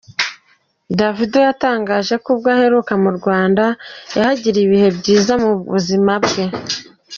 Davido 0.99 1.37
yatangaje 1.47 2.13
ko 2.23 2.27
ubwo 2.33 2.47
aheruka 2.55 2.93
mu 3.03 3.11
Rwanda 3.17 3.63
yahagiriye 4.17 4.63
ibihe 4.67 4.89
byiza 4.97 5.33
mu 5.43 5.51
buzima 5.71 6.13
bwe. 6.25 6.43